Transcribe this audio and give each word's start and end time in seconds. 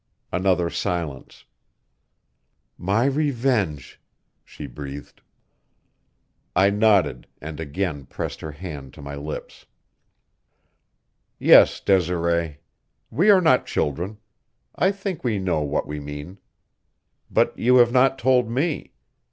Another 0.31 0.71
silence. 0.71 1.45
"My 2.75 3.05
revenge," 3.05 4.01
she 4.43 4.65
breathed. 4.65 5.21
I 6.55 6.71
nodded 6.71 7.27
and 7.39 7.59
again 7.59 8.07
pressed 8.07 8.41
her 8.41 8.51
hand 8.53 8.95
to 8.95 9.01
my 9.03 9.13
lips. 9.13 9.67
"Yes, 11.37 11.79
Desiree. 11.79 12.57
We 13.11 13.29
are 13.29 13.41
not 13.41 13.67
children. 13.67 14.17
I 14.73 14.91
think 14.91 15.23
we 15.23 15.37
know 15.37 15.61
what 15.61 15.85
we 15.85 15.99
mean. 15.99 16.39
But 17.29 17.55
you 17.55 17.75
have 17.75 17.91
not 17.91 18.17
told 18.17 18.49
me. 18.49 18.93